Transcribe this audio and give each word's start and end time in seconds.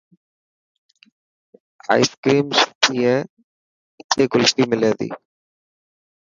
ائس 1.91 2.09
ڪريم 2.23 2.47
سٺي 2.61 2.97
هي.اٿي 3.07 4.23
ڪلفي 4.33 4.63
ملي 4.71 4.91
تي. 4.99 5.07